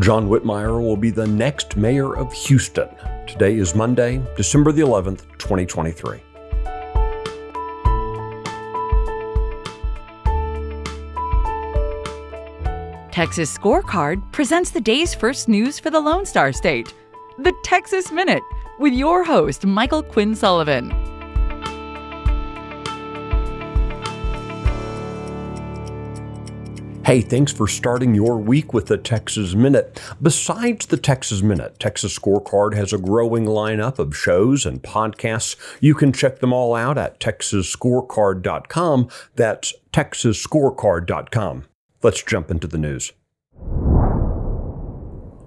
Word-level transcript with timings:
John 0.00 0.28
Whitmire 0.28 0.80
will 0.80 0.96
be 0.96 1.10
the 1.10 1.26
next 1.26 1.76
mayor 1.76 2.16
of 2.16 2.32
Houston. 2.32 2.88
Today 3.28 3.56
is 3.56 3.76
Monday, 3.76 4.20
December 4.36 4.72
the 4.72 4.82
11th, 4.82 5.20
2023. 5.38 6.20
Texas 13.12 13.56
Scorecard 13.56 14.20
presents 14.32 14.70
the 14.70 14.80
day's 14.80 15.14
first 15.14 15.48
news 15.48 15.78
for 15.78 15.90
the 15.90 16.00
Lone 16.00 16.26
Star 16.26 16.52
State. 16.52 16.92
The 17.38 17.54
Texas 17.62 18.10
Minute 18.10 18.42
with 18.80 18.92
your 18.92 19.22
host, 19.22 19.64
Michael 19.64 20.02
Quinn 20.02 20.34
Sullivan. 20.34 21.13
Hey, 27.06 27.20
thanks 27.20 27.52
for 27.52 27.68
starting 27.68 28.14
your 28.14 28.38
week 28.38 28.72
with 28.72 28.86
the 28.86 28.96
Texas 28.96 29.54
Minute. 29.54 30.00
Besides 30.22 30.86
the 30.86 30.96
Texas 30.96 31.42
Minute, 31.42 31.78
Texas 31.78 32.18
Scorecard 32.18 32.74
has 32.74 32.94
a 32.94 32.98
growing 32.98 33.44
lineup 33.44 33.98
of 33.98 34.16
shows 34.16 34.64
and 34.64 34.82
podcasts. 34.82 35.54
You 35.82 35.94
can 35.94 36.14
check 36.14 36.38
them 36.38 36.54
all 36.54 36.74
out 36.74 36.96
at 36.96 37.20
texasscorecard.com. 37.20 39.08
That's 39.36 39.74
texasscorecard.com. 39.92 41.64
Let's 42.02 42.22
jump 42.22 42.50
into 42.50 42.66
the 42.66 42.78
news. 42.78 43.12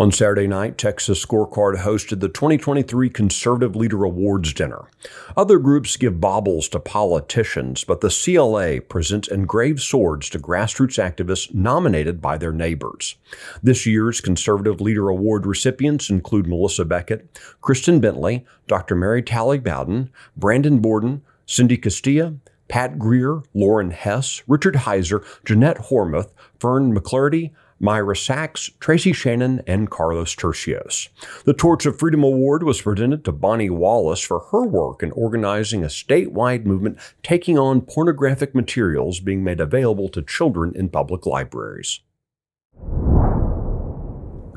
On 0.00 0.10
Saturday 0.10 0.46
night, 0.46 0.78
Texas 0.78 1.22
Scorecard 1.22 1.76
hosted 1.76 2.20
the 2.20 2.30
2023 2.30 3.10
Conservative 3.10 3.76
Leader 3.76 4.02
Awards 4.04 4.54
dinner. 4.54 4.88
Other 5.36 5.58
groups 5.58 5.98
give 5.98 6.22
baubles 6.22 6.70
to 6.70 6.80
politicians, 6.80 7.84
but 7.84 8.00
the 8.00 8.08
CLA 8.08 8.80
presents 8.80 9.28
engraved 9.28 9.80
swords 9.80 10.30
to 10.30 10.38
grassroots 10.38 10.96
activists 10.98 11.52
nominated 11.52 12.22
by 12.22 12.38
their 12.38 12.50
neighbors. 12.50 13.16
This 13.62 13.84
year's 13.84 14.22
Conservative 14.22 14.80
Leader 14.80 15.10
Award 15.10 15.44
recipients 15.44 16.08
include 16.08 16.46
Melissa 16.46 16.86
Beckett, 16.86 17.38
Kristen 17.60 18.00
Bentley, 18.00 18.46
Dr. 18.68 18.96
Mary 18.96 19.22
Talley 19.22 19.58
Bowden, 19.58 20.08
Brandon 20.34 20.78
Borden, 20.78 21.20
Cindy 21.44 21.76
Castilla, 21.76 22.36
Pat 22.68 22.98
Greer, 22.98 23.42
Lauren 23.52 23.90
Hess, 23.90 24.42
Richard 24.48 24.76
Heiser, 24.76 25.22
Jeanette 25.44 25.90
Hormuth, 25.90 26.30
Fern 26.58 26.96
McClurdy, 26.96 27.50
Myra 27.80 28.14
Sachs, 28.14 28.70
Tracy 28.78 29.14
Shannon, 29.14 29.62
and 29.66 29.90
Carlos 29.90 30.34
Tercios. 30.36 31.08
The 31.44 31.54
Torch 31.54 31.86
of 31.86 31.98
Freedom 31.98 32.22
Award 32.22 32.62
was 32.62 32.82
presented 32.82 33.24
to 33.24 33.32
Bonnie 33.32 33.70
Wallace 33.70 34.20
for 34.20 34.40
her 34.52 34.66
work 34.66 35.02
in 35.02 35.12
organizing 35.12 35.82
a 35.82 35.86
statewide 35.86 36.66
movement 36.66 36.98
taking 37.22 37.58
on 37.58 37.80
pornographic 37.80 38.54
materials 38.54 39.18
being 39.18 39.42
made 39.42 39.60
available 39.60 40.10
to 40.10 40.20
children 40.20 40.72
in 40.76 40.90
public 40.90 41.24
libraries. 41.24 42.00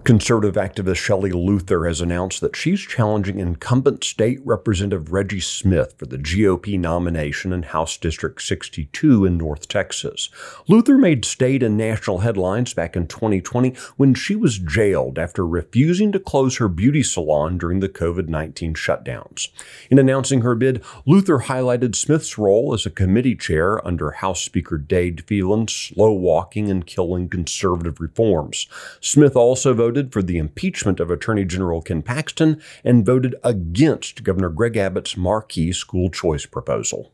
Conservative 0.03 0.55
activist 0.55 0.97
Shelley 0.97 1.31
Luther 1.31 1.85
has 1.85 2.01
announced 2.01 2.41
that 2.41 2.57
she's 2.57 2.81
challenging 2.81 3.39
incumbent 3.39 4.03
state 4.03 4.39
representative 4.43 5.13
Reggie 5.13 5.39
Smith 5.39 5.95
for 5.97 6.05
the 6.05 6.17
GOP 6.17 6.77
nomination 6.77 7.53
in 7.53 7.63
House 7.63 7.95
District 7.95 8.41
62 8.41 9.23
in 9.23 9.37
North 9.37 9.69
Texas. 9.69 10.29
Luther 10.67 10.97
made 10.97 11.23
state 11.23 11.63
and 11.63 11.77
national 11.77 12.17
headlines 12.17 12.73
back 12.73 12.97
in 12.97 13.07
2020 13.07 13.75
when 13.95 14.13
she 14.13 14.35
was 14.35 14.59
jailed 14.59 15.17
after 15.17 15.47
refusing 15.47 16.11
to 16.11 16.19
close 16.19 16.57
her 16.57 16.67
beauty 16.67 17.01
salon 17.01 17.57
during 17.57 17.79
the 17.79 17.87
COVID 17.87 18.27
19 18.27 18.73
shutdowns. 18.73 19.47
In 19.89 19.97
announcing 19.97 20.41
her 20.41 20.53
bid, 20.53 20.83
Luther 21.05 21.39
highlighted 21.39 21.95
Smith's 21.95 22.37
role 22.37 22.73
as 22.73 22.85
a 22.85 22.89
committee 22.89 23.37
chair 23.37 23.85
under 23.87 24.11
House 24.11 24.41
Speaker 24.41 24.77
Dade 24.77 25.23
Phelan's 25.27 25.73
slow 25.73 26.11
walking 26.11 26.69
and 26.69 26.85
killing 26.85 27.29
conservative 27.29 28.01
reforms. 28.01 28.67
Smith 28.99 29.37
also 29.37 29.73
voted 29.73 29.92
voted 29.93 30.11
for 30.11 30.23
the 30.23 30.39
impeachment 30.39 30.99
of 30.99 31.11
Attorney 31.11 31.45
General 31.45 31.79
Ken 31.79 32.01
Paxton 32.01 32.59
and 32.83 33.05
voted 33.05 33.35
against 33.43 34.23
Governor 34.23 34.49
Greg 34.49 34.75
Abbott's 34.75 35.15
marquee 35.15 35.71
school 35.71 36.09
choice 36.09 36.47
proposal. 36.47 37.11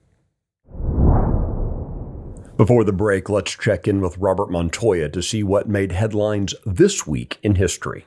Before 2.56 2.86
the 2.86 2.94
break, 2.94 3.28
let's 3.28 3.52
check 3.58 3.86
in 3.86 4.00
with 4.00 4.18
Robert 4.18 4.50
Montoya 4.50 5.10
to 5.10 5.22
see 5.22 5.44
what 5.44 5.68
made 5.68 5.92
headlines 5.92 6.56
this 6.66 7.06
week 7.06 7.38
in 7.44 7.56
history. 7.56 8.06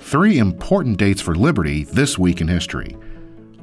Three 0.00 0.38
important 0.38 0.96
dates 0.96 1.20
for 1.20 1.34
liberty 1.34 1.84
this 1.84 2.18
week 2.18 2.40
in 2.40 2.48
history. 2.48 2.96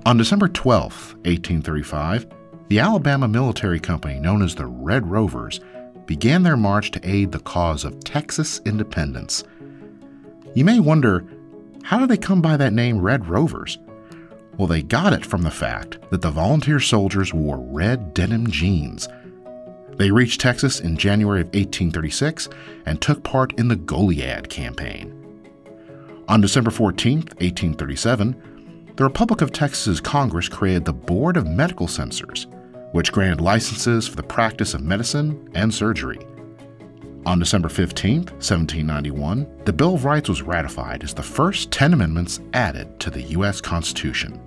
On 0.05 0.17
December 0.17 0.47
12, 0.47 1.15
1835, 1.25 2.27
the 2.67 2.77
Alabama 2.77 3.27
military 3.27 3.79
company 3.79 4.19
known 4.19 4.43
as 4.43 4.53
the 4.53 4.67
Red 4.67 5.09
Rovers 5.09 5.61
began 6.11 6.43
their 6.43 6.57
march 6.57 6.91
to 6.91 7.09
aid 7.09 7.31
the 7.31 7.39
cause 7.39 7.85
of 7.85 8.03
Texas 8.03 8.59
independence. 8.65 9.45
You 10.53 10.65
may 10.65 10.77
wonder, 10.77 11.25
how 11.83 11.99
did 11.99 12.09
they 12.09 12.17
come 12.17 12.41
by 12.41 12.57
that 12.57 12.73
name 12.73 12.99
Red 12.99 13.27
Rovers? 13.27 13.79
Well, 14.57 14.67
they 14.67 14.81
got 14.81 15.13
it 15.13 15.25
from 15.25 15.43
the 15.43 15.49
fact 15.49 15.99
that 16.09 16.21
the 16.21 16.29
volunteer 16.29 16.81
soldiers 16.81 17.33
wore 17.33 17.59
red 17.59 18.13
denim 18.13 18.51
jeans. 18.51 19.07
They 19.91 20.11
reached 20.11 20.41
Texas 20.41 20.81
in 20.81 20.97
January 20.97 21.39
of 21.39 21.47
1836 21.47 22.49
and 22.85 22.99
took 22.99 23.23
part 23.23 23.57
in 23.57 23.69
the 23.69 23.77
Goliad 23.77 24.49
campaign. 24.49 25.15
On 26.27 26.41
December 26.41 26.71
14, 26.71 27.19
1837, 27.19 28.93
the 28.97 29.05
Republic 29.05 29.39
of 29.39 29.53
Texas's 29.53 30.01
Congress 30.01 30.49
created 30.49 30.83
the 30.83 30.91
Board 30.91 31.37
of 31.37 31.47
Medical 31.47 31.87
Censors 31.87 32.47
which 32.91 33.11
granted 33.11 33.41
licenses 33.41 34.07
for 34.07 34.15
the 34.15 34.23
practice 34.23 34.73
of 34.73 34.81
medicine 34.81 35.49
and 35.53 35.73
surgery. 35.73 36.19
On 37.25 37.37
December 37.37 37.69
15, 37.69 38.17
1791, 38.17 39.47
the 39.65 39.73
Bill 39.73 39.93
of 39.93 40.05
Rights 40.05 40.27
was 40.27 40.41
ratified 40.41 41.03
as 41.03 41.13
the 41.13 41.21
first 41.21 41.71
10 41.71 41.93
amendments 41.93 42.39
added 42.53 42.99
to 42.99 43.11
the 43.11 43.21
U.S. 43.21 43.61
Constitution. 43.61 44.39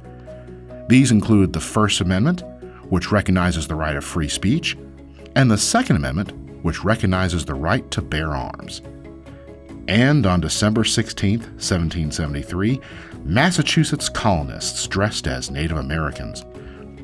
These 0.89 1.13
include 1.13 1.53
the 1.53 1.61
First 1.61 2.01
Amendment, 2.01 2.43
which 2.91 3.13
recognizes 3.13 3.69
the 3.69 3.77
right 3.77 3.97
of 3.97 4.05
free 4.05 4.29
speech, 4.29 4.77
and 5.37 5.51
the 5.51 5.57
Second 5.57 5.97
Amendment, 5.97 6.33
which 6.65 6.83
recognizes 6.85 7.45
the 7.45 7.55
right 7.55 7.89
to 7.93 8.03
bear 8.03 8.35
arms. 8.35 8.83
And 9.87 10.27
on 10.27 10.41
December 10.41 10.83
16, 10.83 11.41
1773, 11.41 12.81
Massachusetts 13.25 14.09
colonists 14.09 14.87
dressed 14.87 15.27
as 15.27 15.51
Native 15.51 15.77
Americans 15.77 16.45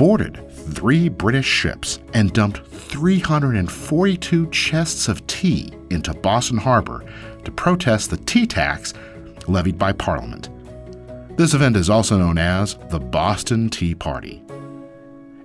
boarded 0.00 0.40
three 0.50 1.10
British 1.10 1.44
ships 1.44 1.98
and 2.14 2.32
dumped 2.32 2.66
342 2.66 4.48
chests 4.48 5.08
of 5.08 5.26
tea 5.26 5.70
into 5.90 6.14
Boston 6.14 6.56
Harbor 6.56 7.04
to 7.44 7.50
protest 7.50 8.08
the 8.08 8.16
tea 8.16 8.46
tax 8.46 8.94
levied 9.46 9.78
by 9.78 9.92
Parliament. 9.92 10.48
This 11.36 11.52
event 11.52 11.76
is 11.76 11.90
also 11.90 12.16
known 12.16 12.38
as 12.38 12.78
the 12.88 12.98
Boston 12.98 13.68
Tea 13.68 13.94
Party. 13.94 14.42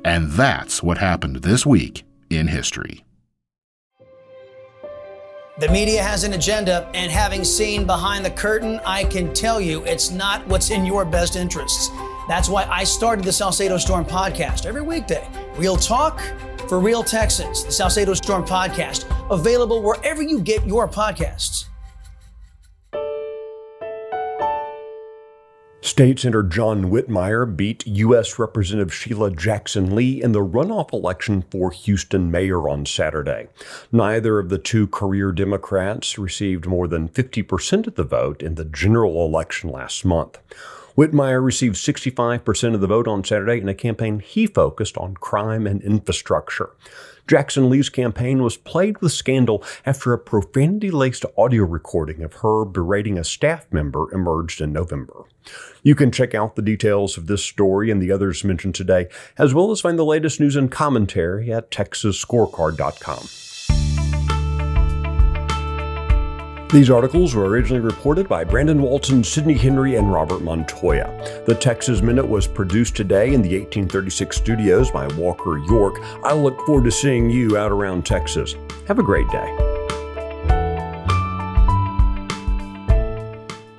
And 0.05 0.31
that's 0.31 0.81
what 0.81 0.99
happened 0.99 1.41
this 1.41 1.65
week 1.65 2.05
in 2.29 2.47
history. 2.47 3.03
The 5.59 5.67
media 5.69 6.01
has 6.01 6.23
an 6.23 6.31
agenda, 6.31 6.89
and 6.94 7.11
having 7.11 7.44
seen 7.44 7.85
behind 7.85 8.23
the 8.23 8.31
curtain, 8.31 8.79
I 8.85 9.03
can 9.03 9.33
tell 9.33 9.59
you 9.59 9.83
it's 9.83 10.11
not 10.11 10.47
what's 10.47 10.69
in 10.69 10.85
your 10.85 11.03
best 11.03 11.35
interests. 11.35 11.89
That's 12.28 12.50
why 12.50 12.66
I 12.66 12.84
started 12.84 13.24
the 13.24 13.31
Salcedo 13.31 13.78
Storm 13.78 14.06
podcast 14.06 14.66
every 14.66 14.81
weekday. 14.81 15.28
Real 15.56 15.75
talk 15.75 16.22
for 16.68 16.80
real 16.80 17.03
Texans. 17.03 17.63
The 17.63 17.72
Salcedo 17.72 18.13
Storm 18.13 18.46
podcast, 18.46 19.06
available 19.30 19.81
wherever 19.81 20.22
you 20.22 20.40
get 20.41 20.66
your 20.66 20.88
podcasts. 20.88 21.66
State 25.81 26.18
Senator 26.18 26.41
John 26.41 26.86
Whitmire 26.86 27.56
beat 27.56 27.86
U.S. 27.86 28.40
Representative 28.40 28.92
Sheila 28.92 29.30
Jackson 29.30 29.96
Lee 29.96 30.22
in 30.22 30.31
the 30.31 30.44
runoff 30.44 30.92
election 30.92 31.44
for 31.52 31.69
Houston 31.69 32.31
mayor 32.31 32.68
on 32.68 32.88
Saturday. 32.88 33.50
Neither 33.92 34.39
of 34.39 34.50
the 34.50 34.57
two 34.57 34.88
career 34.88 35.31
Democrats 35.31 36.18
received 36.18 36.66
more 36.66 36.88
than 36.88 37.07
50% 37.07 37.86
of 37.86 37.94
the 37.94 38.04
vote 38.04 38.42
in 38.42 38.56
the 38.56 38.66
general 38.66 39.28
election 39.28 39.69
last 39.69 40.04
month. 40.04 40.39
Whitmire 40.97 41.44
received 41.44 41.75
65% 41.75 42.74
of 42.74 42.81
the 42.81 42.88
vote 42.88 43.07
on 43.07 43.24
Saturday 43.24 43.59
in 43.59 43.68
a 43.68 43.74
campaign 43.74 44.19
he 44.19 44.47
focused 44.47 44.97
on 44.97 45.15
crime 45.15 45.68
and 45.68 45.81
infrastructure. 45.81 46.71
Jackson 47.27 47.69
Lee's 47.69 47.89
campaign 47.89 48.44
was 48.44 48.56
plagued 48.56 49.01
with 49.01 49.12
scandal 49.12 49.63
after 49.86 50.13
a 50.13 50.19
profanity 50.19 50.92
laced 50.92 51.25
audio 51.38 51.63
recording 51.63 52.21
of 52.24 52.36
her 52.36 52.65
berating 52.65 53.18
a 53.18 53.24
staff 53.24 53.65
member 53.71 54.13
emerged 54.13 54.62
in 54.62 54.71
November. 54.71 55.24
You 55.81 55.95
can 55.95 56.12
check 56.12 56.36
out 56.36 56.56
the 56.56 56.62
details 56.62 57.18
of 57.18 57.27
this 57.27 57.44
story 57.44 57.89
and 57.89 58.01
the 58.01 58.12
others 58.12 58.44
mentioned 58.44 58.75
today, 58.75 59.07
as 59.38 59.53
well 59.53 59.71
as 59.71 59.81
find 59.81 59.97
the 59.97 60.06
latest 60.06 60.39
news 60.39 60.56
and 60.56 60.71
commentary 60.71 61.51
at 61.51 61.71
TexasScorecard.com. 61.71 63.44
These 66.71 66.89
articles 66.89 67.35
were 67.35 67.45
originally 67.45 67.79
reported 67.79 68.27
by 68.27 68.44
Brandon 68.44 68.81
Waltens, 68.81 69.29
Sydnie 69.29 69.57
Henry, 69.57 69.95
and 69.95 70.12
Robert 70.12 70.41
Montoya. 70.41 71.44
The 71.45 71.56
Texas 71.56 72.01
Minute 72.01 72.27
was 72.27 72.47
produced 72.47 72.95
today 72.95 73.33
in 73.33 73.41
the 73.41 73.57
1836 73.59 74.35
studios 74.35 74.91
by 74.91 75.07
Walker 75.15 75.57
York. 75.59 76.00
I 76.23 76.33
look 76.33 76.59
forward 76.65 76.85
to 76.85 76.91
seeing 76.91 77.29
you 77.29 77.56
out 77.56 77.71
around 77.71 78.06
Texas. 78.06 78.56
Have 78.88 79.00
a 79.00 79.03
great 79.03 79.29
day. 79.29 79.75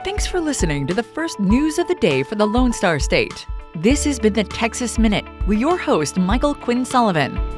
Thanks 0.04 0.26
for 0.26 0.40
listening 0.40 0.86
to 0.86 0.94
the 0.94 1.02
first 1.02 1.40
news 1.40 1.78
of 1.78 1.88
the 1.88 1.96
day 1.96 2.22
for 2.22 2.36
the 2.36 2.46
Lone 2.46 2.72
Star 2.72 2.98
State. 2.98 3.46
This 3.74 4.04
has 4.04 4.18
been 4.18 4.32
the 4.32 4.44
Texas 4.44 4.98
Minute 4.98 5.26
with 5.46 5.58
your 5.58 5.76
host, 5.76 6.16
Michael 6.16 6.54
Quinn 6.54 6.84
Sullivan. 6.84 7.55